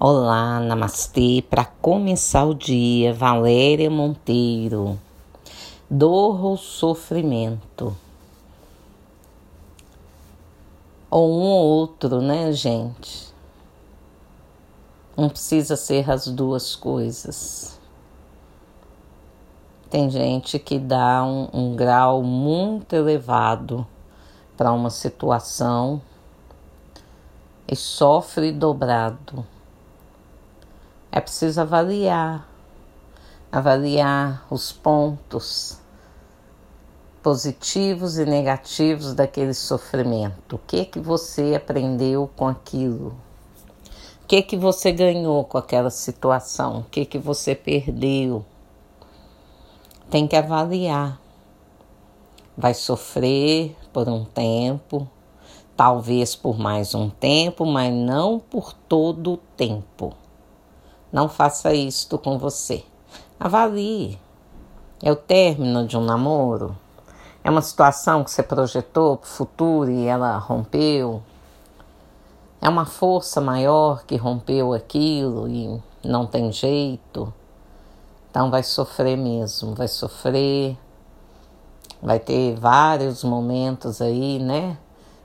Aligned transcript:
Olá, 0.00 0.60
namastê. 0.60 1.44
Para 1.50 1.64
começar 1.64 2.44
o 2.44 2.54
dia, 2.54 3.12
Valéria 3.12 3.90
Monteiro. 3.90 4.96
Dor 5.90 6.44
ou 6.44 6.56
sofrimento? 6.56 7.96
Ou 11.10 11.28
um 11.28 11.46
ou 11.46 11.66
outro, 11.66 12.22
né, 12.22 12.52
gente? 12.52 13.34
Não 15.16 15.28
precisa 15.28 15.74
ser 15.74 16.08
as 16.08 16.28
duas 16.28 16.76
coisas. 16.76 17.80
Tem 19.90 20.08
gente 20.08 20.60
que 20.60 20.78
dá 20.78 21.24
um, 21.24 21.48
um 21.52 21.74
grau 21.74 22.22
muito 22.22 22.94
elevado 22.94 23.84
para 24.56 24.70
uma 24.70 24.90
situação 24.90 26.00
e 27.66 27.74
sofre 27.74 28.52
dobrado 28.52 29.44
é 31.10 31.20
preciso 31.20 31.60
avaliar, 31.60 32.46
avaliar 33.50 34.46
os 34.50 34.72
pontos 34.72 35.80
positivos 37.22 38.18
e 38.18 38.24
negativos 38.24 39.14
daquele 39.14 39.54
sofrimento. 39.54 40.56
O 40.56 40.58
que 40.58 40.84
que 40.84 41.00
você 41.00 41.54
aprendeu 41.56 42.30
com 42.36 42.46
aquilo? 42.46 43.14
O 44.22 44.26
que 44.28 44.42
que 44.42 44.56
você 44.56 44.92
ganhou 44.92 45.44
com 45.44 45.56
aquela 45.56 45.90
situação? 45.90 46.80
O 46.80 46.84
que 46.84 47.06
que 47.06 47.18
você 47.18 47.54
perdeu? 47.54 48.44
Tem 50.10 50.26
que 50.26 50.36
avaliar. 50.36 51.20
Vai 52.56 52.74
sofrer 52.74 53.74
por 53.92 54.08
um 54.08 54.24
tempo, 54.24 55.08
talvez 55.76 56.36
por 56.36 56.58
mais 56.58 56.94
um 56.94 57.08
tempo, 57.08 57.64
mas 57.64 57.92
não 57.92 58.38
por 58.38 58.72
todo 58.72 59.34
o 59.34 59.36
tempo. 59.36 60.14
Não 61.10 61.26
faça 61.26 61.72
isto 61.72 62.18
com 62.18 62.36
você. 62.36 62.84
Avalie. 63.40 64.18
É 65.02 65.10
o 65.10 65.16
término 65.16 65.86
de 65.86 65.96
um 65.96 66.04
namoro? 66.04 66.76
É 67.42 67.48
uma 67.48 67.62
situação 67.62 68.22
que 68.22 68.30
você 68.30 68.42
projetou 68.42 69.16
para 69.16 69.26
o 69.26 69.30
futuro 69.30 69.90
e 69.90 70.04
ela 70.04 70.36
rompeu? 70.36 71.22
É 72.60 72.68
uma 72.68 72.84
força 72.84 73.40
maior 73.40 74.04
que 74.04 74.16
rompeu 74.16 74.74
aquilo 74.74 75.48
e 75.48 75.82
não 76.04 76.26
tem 76.26 76.52
jeito? 76.52 77.32
Então 78.30 78.50
vai 78.50 78.62
sofrer 78.62 79.16
mesmo, 79.16 79.74
vai 79.74 79.88
sofrer, 79.88 80.76
vai 82.02 82.18
ter 82.18 82.54
vários 82.56 83.24
momentos 83.24 84.02
aí, 84.02 84.38
né? 84.38 84.76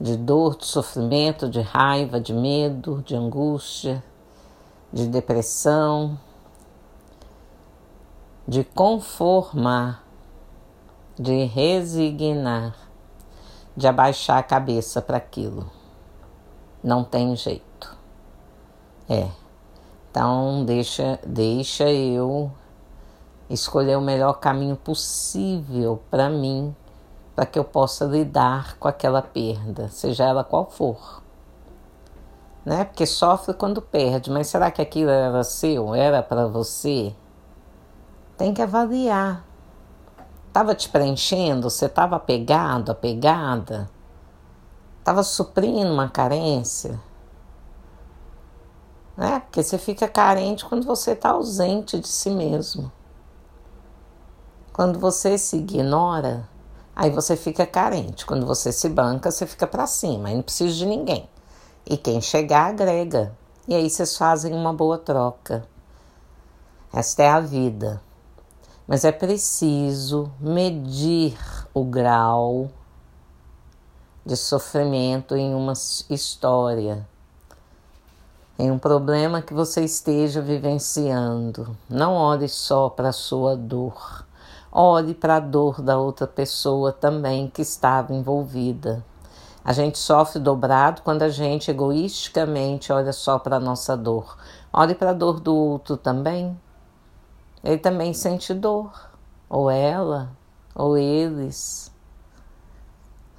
De 0.00 0.16
dor, 0.16 0.56
de 0.56 0.66
sofrimento, 0.66 1.48
de 1.48 1.60
raiva, 1.60 2.20
de 2.20 2.32
medo, 2.32 3.02
de 3.04 3.16
angústia 3.16 4.00
de 4.94 5.08
depressão, 5.08 6.16
de 8.46 8.62
conformar, 8.62 10.04
de 11.18 11.46
resignar, 11.46 12.76
de 13.76 13.88
abaixar 13.88 14.38
a 14.38 14.42
cabeça 14.44 15.02
para 15.02 15.16
aquilo. 15.16 15.68
Não 16.80 17.02
tem 17.02 17.34
jeito. 17.34 17.98
É. 19.08 19.28
Então 20.12 20.64
deixa, 20.64 21.18
deixa 21.26 21.90
eu 21.90 22.52
escolher 23.50 23.98
o 23.98 24.00
melhor 24.00 24.34
caminho 24.34 24.76
possível 24.76 26.00
para 26.08 26.30
mim, 26.30 26.72
para 27.34 27.44
que 27.44 27.58
eu 27.58 27.64
possa 27.64 28.04
lidar 28.04 28.78
com 28.78 28.86
aquela 28.86 29.20
perda, 29.20 29.88
seja 29.88 30.22
ela 30.22 30.44
qual 30.44 30.70
for 30.70 31.23
né? 32.64 32.84
Porque 32.84 33.06
sofre 33.06 33.54
quando 33.54 33.82
perde, 33.82 34.30
mas 34.30 34.46
será 34.46 34.70
que 34.70 34.80
aquilo 34.80 35.10
era 35.10 35.44
seu? 35.44 35.94
Era 35.94 36.22
para 36.22 36.46
você? 36.46 37.14
Tem 38.36 38.54
que 38.54 38.62
avaliar. 38.62 39.44
Tava 40.52 40.74
te 40.74 40.88
preenchendo? 40.88 41.68
Você 41.68 41.88
tava 41.88 42.16
apegado, 42.16 42.90
apegada? 42.90 43.90
Tava 45.02 45.22
suprindo 45.22 45.92
uma 45.92 46.08
carência? 46.08 46.98
Né? 49.16 49.40
Porque 49.40 49.62
você 49.62 49.78
fica 49.78 50.08
carente 50.08 50.64
quando 50.64 50.86
você 50.86 51.12
está 51.12 51.30
ausente 51.30 52.00
de 52.00 52.08
si 52.08 52.30
mesmo. 52.30 52.90
Quando 54.72 54.98
você 54.98 55.36
se 55.38 55.58
ignora, 55.58 56.48
aí 56.96 57.10
você 57.10 57.36
fica 57.36 57.66
carente. 57.66 58.26
Quando 58.26 58.46
você 58.46 58.72
se 58.72 58.88
banca, 58.88 59.30
você 59.30 59.46
fica 59.46 59.66
para 59.66 59.86
cima, 59.86 60.28
aí 60.28 60.34
não 60.34 60.42
precisa 60.42 60.74
de 60.74 60.86
ninguém. 60.86 61.28
E 61.86 61.96
quem 61.96 62.20
chegar, 62.20 62.70
agrega. 62.70 63.36
E 63.68 63.74
aí 63.74 63.90
vocês 63.90 64.16
fazem 64.16 64.54
uma 64.54 64.72
boa 64.72 64.96
troca. 64.96 65.66
Esta 66.92 67.22
é 67.22 67.28
a 67.28 67.40
vida. 67.40 68.00
Mas 68.86 69.04
é 69.04 69.12
preciso 69.12 70.30
medir 70.40 71.36
o 71.74 71.84
grau 71.84 72.70
de 74.24 74.36
sofrimento 74.36 75.36
em 75.36 75.54
uma 75.54 75.74
história, 76.08 77.06
em 78.58 78.70
um 78.70 78.78
problema 78.78 79.42
que 79.42 79.52
você 79.52 79.82
esteja 79.84 80.40
vivenciando. 80.40 81.76
Não 81.88 82.14
olhe 82.14 82.48
só 82.48 82.88
para 82.88 83.10
a 83.10 83.12
sua 83.12 83.56
dor, 83.56 84.26
olhe 84.72 85.14
para 85.14 85.36
a 85.36 85.40
dor 85.40 85.82
da 85.82 85.98
outra 85.98 86.26
pessoa 86.26 86.92
também 86.92 87.48
que 87.48 87.60
estava 87.60 88.14
envolvida. 88.14 89.04
A 89.64 89.72
gente 89.72 89.96
sofre 89.96 90.38
dobrado 90.38 91.00
quando 91.00 91.22
a 91.22 91.30
gente 91.30 91.70
egoisticamente 91.70 92.92
olha 92.92 93.14
só 93.14 93.38
para 93.38 93.56
a 93.56 93.60
nossa 93.60 93.96
dor. 93.96 94.36
Olhe 94.70 94.94
para 94.94 95.10
a 95.10 95.14
dor 95.14 95.40
do 95.40 95.56
outro 95.56 95.96
também. 95.96 96.60
Ele 97.62 97.78
também 97.78 98.12
sente 98.12 98.52
dor, 98.52 98.92
ou 99.48 99.70
ela, 99.70 100.30
ou 100.74 100.98
eles. 100.98 101.90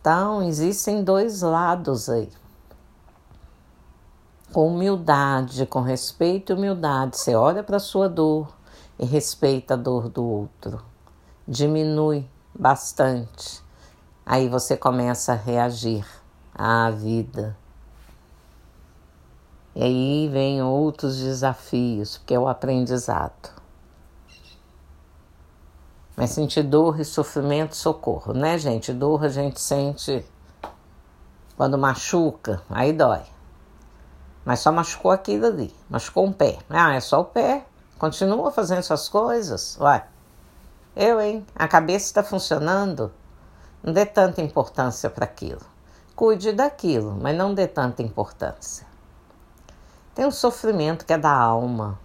Então, 0.00 0.42
existem 0.42 1.04
dois 1.04 1.42
lados 1.42 2.10
aí. 2.10 2.28
Com 4.52 4.74
humildade, 4.74 5.66
com 5.66 5.82
respeito 5.82 6.52
e 6.52 6.56
humildade, 6.56 7.16
você 7.16 7.36
olha 7.36 7.62
para 7.62 7.76
a 7.76 7.80
sua 7.80 8.08
dor 8.08 8.52
e 8.98 9.06
respeita 9.06 9.74
a 9.74 9.76
dor 9.76 10.08
do 10.08 10.24
outro. 10.24 10.82
Diminui 11.46 12.28
bastante 12.52 13.67
Aí 14.30 14.46
você 14.46 14.76
começa 14.76 15.32
a 15.32 15.34
reagir 15.34 16.04
à 16.54 16.90
vida. 16.90 17.56
E 19.74 19.82
aí 19.82 20.28
vem 20.30 20.60
outros 20.60 21.16
desafios, 21.16 22.18
porque 22.18 22.34
é 22.34 22.38
o 22.38 22.46
aprendizado. 22.46 23.50
Mas 26.14 26.28
sentir 26.28 26.62
dor 26.62 27.00
e 27.00 27.06
sofrimento, 27.06 27.74
socorro, 27.74 28.34
né, 28.34 28.58
gente? 28.58 28.92
Dor 28.92 29.24
a 29.24 29.30
gente 29.30 29.58
sente 29.58 30.22
quando 31.56 31.78
machuca, 31.78 32.60
aí 32.68 32.92
dói. 32.92 33.22
Mas 34.44 34.60
só 34.60 34.70
machucou 34.70 35.10
aquilo 35.10 35.46
ali, 35.46 35.74
machucou 35.88 36.26
um 36.26 36.32
pé. 36.34 36.58
Ah, 36.68 36.92
é 36.94 37.00
só 37.00 37.22
o 37.22 37.24
pé. 37.24 37.64
Continua 37.98 38.50
fazendo 38.50 38.82
suas 38.82 39.08
coisas. 39.08 39.78
Uai, 39.80 40.04
eu, 40.94 41.18
hein? 41.18 41.46
A 41.54 41.66
cabeça 41.66 42.04
está 42.04 42.22
funcionando. 42.22 43.10
Não 43.82 43.92
dê 43.92 44.04
tanta 44.04 44.42
importância 44.42 45.08
para 45.08 45.24
aquilo. 45.24 45.64
Cuide 46.14 46.52
daquilo, 46.52 47.16
mas 47.20 47.36
não 47.36 47.54
dê 47.54 47.66
tanta 47.66 48.02
importância. 48.02 48.86
Tem 50.14 50.26
um 50.26 50.32
sofrimento 50.32 51.06
que 51.06 51.12
é 51.12 51.18
da 51.18 51.32
alma. 51.32 51.98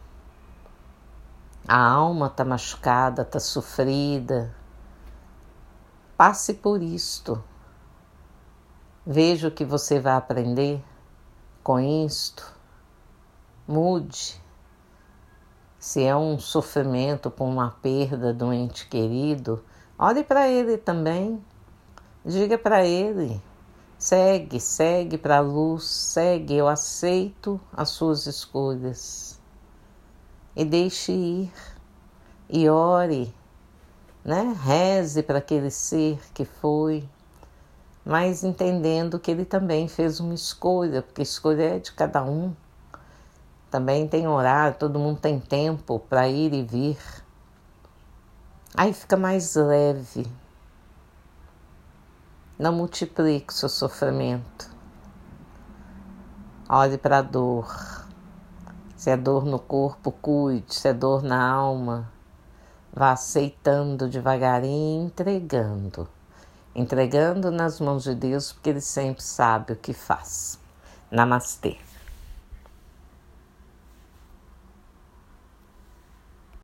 A 1.67 1.81
alma 1.81 2.27
está 2.27 2.45
machucada, 2.45 3.23
está 3.23 3.39
sofrida. 3.39 4.53
Passe 6.15 6.53
por 6.53 6.83
isto. 6.83 7.43
Veja 9.05 9.47
o 9.47 9.51
que 9.51 9.65
você 9.65 9.99
vai 9.99 10.13
aprender 10.13 10.83
com 11.63 11.79
isto. 11.79 12.53
Mude. 13.67 14.39
Se 15.79 16.03
é 16.03 16.15
um 16.15 16.37
sofrimento 16.37 17.31
por 17.31 17.45
uma 17.45 17.71
perda 17.81 18.33
do 18.33 18.53
ente 18.53 18.87
querido, 18.87 19.63
olhe 19.97 20.23
para 20.23 20.47
ele 20.47 20.77
também. 20.77 21.43
Diga 22.25 22.57
para 22.57 22.85
ele: 22.85 23.41
segue, 23.97 24.57
segue 24.57 25.17
para 25.17 25.37
a 25.37 25.41
luz, 25.41 25.83
segue, 25.83 26.55
eu 26.55 26.69
aceito 26.69 27.59
as 27.75 27.89
suas 27.89 28.25
escolhas. 28.25 29.37
E 30.55 30.63
deixe 30.63 31.11
ir, 31.11 31.53
e 32.49 32.69
ore, 32.69 33.35
né? 34.23 34.55
Reze 34.63 35.21
para 35.21 35.39
aquele 35.39 35.69
ser 35.69 36.17
que 36.33 36.45
foi, 36.45 37.03
mas 38.05 38.41
entendendo 38.41 39.19
que 39.19 39.31
ele 39.31 39.43
também 39.43 39.89
fez 39.89 40.21
uma 40.21 40.33
escolha, 40.33 41.01
porque 41.01 41.21
a 41.21 41.23
escolha 41.23 41.75
é 41.75 41.79
de 41.79 41.91
cada 41.91 42.23
um. 42.23 42.55
Também 43.69 44.07
tem 44.07 44.29
horário, 44.29 44.77
todo 44.77 44.99
mundo 44.99 45.19
tem 45.19 45.41
tempo 45.41 45.99
para 45.99 46.29
ir 46.29 46.53
e 46.53 46.63
vir. 46.63 46.97
Aí 48.75 48.93
fica 48.93 49.17
mais 49.17 49.55
leve, 49.55 50.25
não 52.57 52.71
multiplique 52.71 53.53
seu 53.53 53.67
sofrimento. 53.67 54.69
Olhe 56.69 56.97
para 56.97 57.17
a 57.17 57.21
dor. 57.21 57.67
Se 58.95 59.09
é 59.09 59.17
dor 59.17 59.43
no 59.43 59.59
corpo, 59.59 60.11
cuide. 60.11 60.73
Se 60.73 60.87
é 60.87 60.93
dor 60.93 61.23
na 61.23 61.43
alma, 61.45 62.11
vá 62.93 63.11
aceitando 63.11 64.07
devagarinho, 64.07 65.07
entregando. 65.07 66.07
Entregando 66.75 67.51
nas 67.51 67.79
mãos 67.79 68.03
de 68.03 68.15
Deus, 68.15 68.53
porque 68.53 68.69
Ele 68.69 68.81
sempre 68.81 69.23
sabe 69.23 69.73
o 69.73 69.75
que 69.75 69.93
faz. 69.93 70.59
Namastê. 71.11 71.77